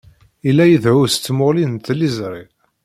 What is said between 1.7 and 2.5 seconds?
tliẓri.